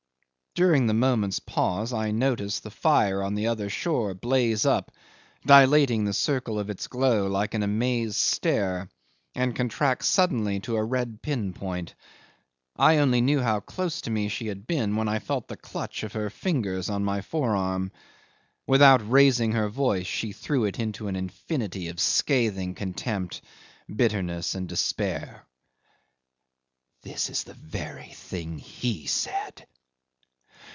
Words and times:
During 0.53 0.87
the 0.87 0.93
moment's 0.93 1.39
pause 1.39 1.93
I 1.93 2.11
noticed 2.11 2.63
the 2.63 2.71
fire 2.71 3.23
on 3.23 3.35
the 3.35 3.47
other 3.47 3.69
shore 3.69 4.13
blaze 4.13 4.65
up, 4.65 4.91
dilating 5.45 6.03
the 6.03 6.11
circle 6.11 6.59
of 6.59 6.69
its 6.69 6.87
glow 6.87 7.27
like 7.27 7.53
an 7.53 7.63
amazed 7.63 8.17
stare, 8.17 8.89
and 9.33 9.55
contract 9.55 10.03
suddenly 10.03 10.59
to 10.59 10.75
a 10.75 10.83
red 10.83 11.21
pin 11.21 11.53
point. 11.53 11.95
I 12.75 12.97
only 12.97 13.21
knew 13.21 13.39
how 13.39 13.61
close 13.61 14.01
to 14.01 14.09
me 14.11 14.27
she 14.27 14.47
had 14.47 14.67
been 14.67 14.97
when 14.97 15.07
I 15.07 15.19
felt 15.19 15.47
the 15.47 15.55
clutch 15.55 16.03
of 16.03 16.11
her 16.11 16.29
fingers 16.29 16.89
on 16.89 17.05
my 17.05 17.21
forearm. 17.21 17.89
Without 18.67 19.09
raising 19.09 19.53
her 19.53 19.69
voice, 19.69 20.05
she 20.05 20.33
threw 20.33 20.65
into 20.65 21.05
it 21.07 21.11
an 21.11 21.15
infinity 21.15 21.87
of 21.87 21.97
scathing 22.01 22.75
contempt, 22.75 23.41
bitterness, 23.87 24.53
and 24.53 24.67
despair. 24.67 25.45
'"This 27.03 27.29
is 27.29 27.45
the 27.45 27.53
very 27.53 28.09
thing 28.11 28.57
he 28.59 29.05
said. 29.05 29.65